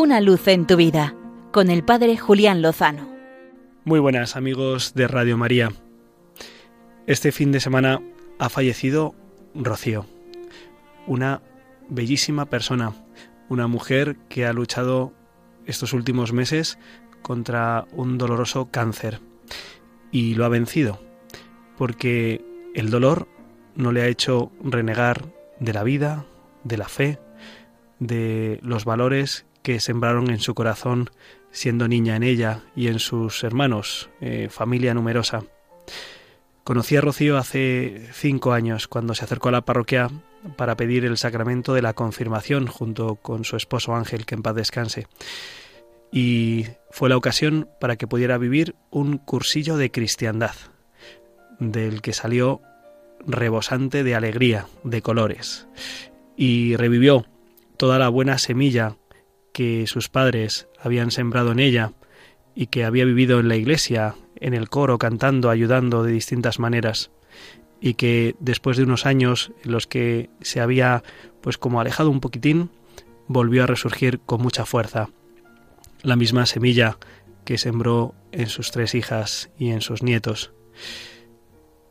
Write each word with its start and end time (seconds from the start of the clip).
Una 0.00 0.22
luz 0.22 0.48
en 0.48 0.66
tu 0.66 0.76
vida 0.76 1.14
con 1.52 1.68
el 1.68 1.84
Padre 1.84 2.16
Julián 2.16 2.62
Lozano. 2.62 3.06
Muy 3.84 4.00
buenas 4.00 4.34
amigos 4.34 4.94
de 4.94 5.06
Radio 5.06 5.36
María. 5.36 5.72
Este 7.06 7.32
fin 7.32 7.52
de 7.52 7.60
semana 7.60 8.00
ha 8.38 8.48
fallecido 8.48 9.14
Rocío, 9.54 10.06
una 11.06 11.42
bellísima 11.90 12.46
persona, 12.46 12.94
una 13.50 13.66
mujer 13.66 14.16
que 14.30 14.46
ha 14.46 14.54
luchado 14.54 15.12
estos 15.66 15.92
últimos 15.92 16.32
meses 16.32 16.78
contra 17.20 17.86
un 17.92 18.16
doloroso 18.16 18.70
cáncer 18.70 19.20
y 20.10 20.34
lo 20.34 20.46
ha 20.46 20.48
vencido, 20.48 20.98
porque 21.76 22.42
el 22.74 22.88
dolor 22.88 23.28
no 23.76 23.92
le 23.92 24.00
ha 24.00 24.08
hecho 24.08 24.50
renegar 24.64 25.26
de 25.58 25.74
la 25.74 25.84
vida, 25.84 26.24
de 26.64 26.78
la 26.78 26.88
fe, 26.88 27.18
de 27.98 28.60
los 28.62 28.86
valores 28.86 29.44
que 29.62 29.80
sembraron 29.80 30.30
en 30.30 30.40
su 30.40 30.54
corazón 30.54 31.10
siendo 31.52 31.88
niña 31.88 32.16
en 32.16 32.22
ella 32.22 32.62
y 32.76 32.88
en 32.88 32.98
sus 32.98 33.42
hermanos, 33.44 34.10
eh, 34.20 34.48
familia 34.50 34.94
numerosa. 34.94 35.42
Conocí 36.64 36.96
a 36.96 37.00
Rocío 37.00 37.36
hace 37.36 38.08
cinco 38.12 38.52
años 38.52 38.86
cuando 38.86 39.14
se 39.14 39.24
acercó 39.24 39.48
a 39.48 39.52
la 39.52 39.64
parroquia 39.64 40.08
para 40.56 40.76
pedir 40.76 41.04
el 41.04 41.18
sacramento 41.18 41.74
de 41.74 41.82
la 41.82 41.94
confirmación 41.94 42.66
junto 42.66 43.16
con 43.16 43.44
su 43.44 43.56
esposo 43.56 43.94
Ángel, 43.94 44.26
que 44.26 44.34
en 44.34 44.42
paz 44.42 44.54
descanse. 44.54 45.06
Y 46.12 46.66
fue 46.90 47.08
la 47.08 47.16
ocasión 47.16 47.68
para 47.80 47.96
que 47.96 48.06
pudiera 48.06 48.38
vivir 48.38 48.74
un 48.90 49.18
cursillo 49.18 49.76
de 49.76 49.90
cristiandad, 49.90 50.54
del 51.58 52.02
que 52.02 52.12
salió 52.12 52.60
rebosante 53.26 54.02
de 54.02 54.14
alegría, 54.14 54.66
de 54.82 55.02
colores, 55.02 55.66
y 56.36 56.76
revivió 56.76 57.26
toda 57.76 57.98
la 57.98 58.08
buena 58.08 58.38
semilla 58.38 58.96
que 59.52 59.86
sus 59.86 60.08
padres 60.08 60.68
habían 60.80 61.10
sembrado 61.10 61.52
en 61.52 61.58
ella 61.58 61.92
y 62.54 62.66
que 62.66 62.84
había 62.84 63.04
vivido 63.04 63.40
en 63.40 63.48
la 63.48 63.56
iglesia, 63.56 64.14
en 64.36 64.54
el 64.54 64.68
coro, 64.68 64.98
cantando, 64.98 65.50
ayudando 65.50 66.02
de 66.02 66.12
distintas 66.12 66.58
maneras, 66.58 67.10
y 67.80 67.94
que 67.94 68.36
después 68.40 68.76
de 68.76 68.84
unos 68.84 69.06
años 69.06 69.52
en 69.64 69.72
los 69.72 69.86
que 69.86 70.30
se 70.40 70.60
había 70.60 71.02
pues 71.40 71.58
como 71.58 71.80
alejado 71.80 72.10
un 72.10 72.20
poquitín, 72.20 72.70
volvió 73.28 73.64
a 73.64 73.66
resurgir 73.66 74.20
con 74.20 74.42
mucha 74.42 74.66
fuerza. 74.66 75.08
La 76.02 76.16
misma 76.16 76.46
semilla 76.46 76.98
que 77.44 77.58
sembró 77.58 78.14
en 78.32 78.48
sus 78.48 78.70
tres 78.70 78.94
hijas 78.94 79.50
y 79.58 79.70
en 79.70 79.80
sus 79.80 80.02
nietos. 80.02 80.52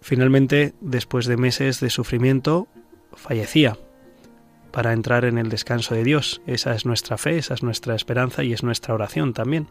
Finalmente, 0.00 0.74
después 0.80 1.26
de 1.26 1.36
meses 1.36 1.80
de 1.80 1.90
sufrimiento, 1.90 2.68
fallecía 3.14 3.78
para 4.70 4.92
entrar 4.92 5.24
en 5.24 5.38
el 5.38 5.48
descanso 5.48 5.94
de 5.94 6.04
Dios. 6.04 6.40
Esa 6.46 6.74
es 6.74 6.86
nuestra 6.86 7.18
fe, 7.18 7.38
esa 7.38 7.54
es 7.54 7.62
nuestra 7.62 7.94
esperanza 7.94 8.44
y 8.44 8.52
es 8.52 8.62
nuestra 8.62 8.94
oración 8.94 9.32
también. 9.32 9.68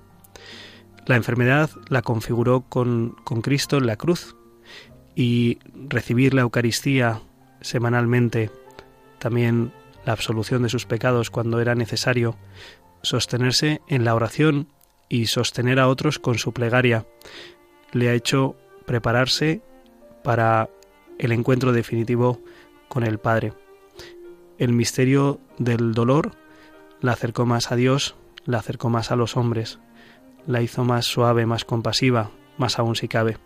La 1.06 1.16
enfermedad 1.16 1.70
la 1.90 2.02
configuró 2.02 2.62
con, 2.62 3.16
con 3.24 3.42
Cristo 3.42 3.78
en 3.78 3.88
la 3.88 3.96
cruz 3.96 4.36
y 5.16 5.60
recibir 5.88 6.34
la 6.34 6.42
Eucaristía 6.42 7.22
semanalmente, 7.62 8.52
también 9.20 9.72
la 10.06 10.14
absolución 10.14 10.64
de 10.64 10.70
sus 10.70 10.86
pecados 10.86 11.30
cuando 11.30 11.60
era 11.60 11.76
necesario, 11.76 12.38
sostenerse 13.02 13.82
en 13.88 14.06
la 14.06 14.16
oración 14.16 14.68
y 15.10 15.28
sostener 15.28 15.80
a 15.80 15.88
otros 15.88 16.20
con 16.20 16.38
su 16.38 16.54
plegaria, 16.54 17.06
le 17.94 18.10
ha 18.10 18.14
hecho 18.14 18.56
prepararse 18.86 19.62
para 20.24 20.70
el 21.20 21.32
encuentro 21.32 21.72
definitivo 21.72 22.42
con 22.90 23.04
el 23.04 23.18
Padre. 23.18 23.54
El 24.58 24.74
misterio 24.74 25.40
del 25.60 25.94
dolor 25.94 26.32
la 27.00 27.12
acercó 27.12 27.46
más 27.46 27.72
a 27.72 27.76
Dios, 27.76 28.16
la 28.46 28.58
acercó 28.58 28.90
más 28.90 29.12
a 29.12 29.16
los 29.16 29.38
hombres, 29.38 29.80
la 30.48 30.62
hizo 30.62 30.84
más 30.84 31.06
suave, 31.06 31.46
más 31.46 31.64
compasiva, 31.64 32.32
más 32.58 32.80
aún 32.80 32.96
si 32.96 33.08
cabe. 33.08 33.38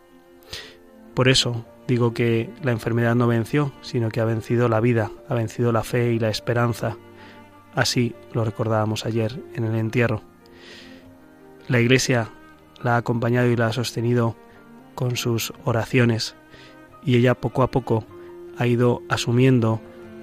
Por 1.13 1.28
eso 1.28 1.66
digo 1.85 2.13
que 2.13 2.50
la 2.63 2.72
enfermedad 2.72 3.16
no 3.16 3.28
venció, 3.28 3.74
sino 3.81 4.09
que 4.09 4.22
ha 4.22 4.25
vencido 4.25 4.69
la 4.69 4.80
vida, 4.80 5.12
ha 5.28 5.34
vencido 5.34 5.74
la 5.74 5.84
fe 5.84 6.13
y 6.13 6.19
la 6.19 6.30
esperanza. 6.30 6.96
Así 7.75 8.16
lo 8.31 8.46
recordábamos 8.46 9.06
ayer 9.06 9.44
en 9.53 9.66
el 9.66 9.75
entierro. 9.75 10.22
La 11.68 11.81
Iglesia 11.81 12.30
la 12.81 12.96
ha 12.96 12.97
acompañado 12.97 13.50
y 13.50 13.58
la 13.58 13.68
ha 13.68 13.74
sostenido 13.74 14.38
con 14.96 15.18
sus 15.18 15.53
oraciones 15.66 16.35
y 17.03 17.18
ella 17.18 17.35
poco 17.35 17.64
a 17.64 17.72
poco 17.72 18.06
ha 18.58 18.68
ido 18.68 19.02
asumiendo 19.09 19.81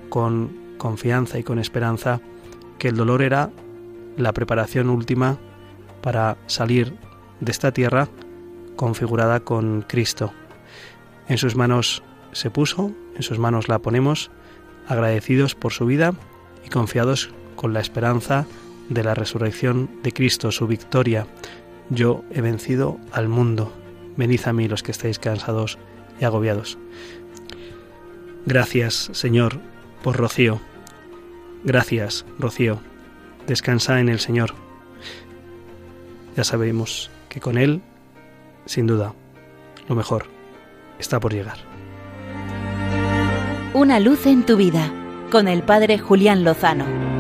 con 0.09 0.68
confianza 0.79 1.39
y 1.39 1.43
con 1.43 1.59
esperanza 1.59 2.21
que 2.79 2.89
el 2.89 2.97
dolor 2.97 3.23
era 3.23 3.51
la 4.17 4.33
preparación 4.33 4.89
última 4.89 5.39
para 6.03 6.37
salir 6.47 6.95
de 7.41 7.53
esta 7.53 7.73
tierra 7.73 8.09
configurada 8.77 9.41
con 9.41 9.83
Cristo. 9.83 10.33
En 11.29 11.39
sus 11.39 11.57
manos 11.57 12.03
se 12.33 12.51
puso, 12.51 12.93
en 13.17 13.23
sus 13.23 13.39
manos 13.39 13.69
la 13.69 13.81
ponemos, 13.81 14.31
agradecidos 14.87 15.55
por 15.55 15.73
su 15.73 15.87
vida 15.87 16.15
y 16.65 16.71
confiados 16.71 17.31
con 17.57 17.75
la 17.75 17.81
esperanza 17.81 18.47
de 18.89 19.05
la 19.05 19.15
resurrección 19.15 19.91
de 20.03 20.13
Cristo, 20.13 20.51
su 20.51 20.67
victoria. 20.67 21.27
Yo 21.91 22.25
he 22.31 22.41
vencido 22.41 22.99
al 23.13 23.29
mundo. 23.29 23.73
Venid 24.17 24.41
a 24.47 24.53
mí 24.53 24.69
los 24.69 24.83
que 24.83 24.93
estáis 24.93 25.19
cansados 25.19 25.79
y 26.21 26.25
agobiados. 26.25 26.79
Gracias, 28.47 29.11
Señor, 29.13 29.61
por 30.03 30.17
Rocío. 30.17 30.61
Gracias, 31.65 32.25
Rocío. 32.39 32.81
Descansa 33.47 34.01
en 34.01 34.09
el 34.09 34.21
Señor. 34.21 34.55
Ya 36.37 36.45
sabemos 36.45 37.11
que 37.29 37.41
con 37.41 37.59
Él, 37.59 37.83
sin 38.67 38.87
duda, 38.87 39.15
lo 39.89 39.95
mejor 39.95 40.27
está 40.99 41.19
por 41.19 41.33
llegar. 41.33 41.59
Una 43.75 44.01
luz 44.01 44.27
en 44.27 44.45
tu 44.45 44.57
vida, 44.57 44.93
con 45.31 45.49
el 45.49 45.63
Padre 45.63 45.99
Julián 45.99 46.45
Lozano. 46.45 47.18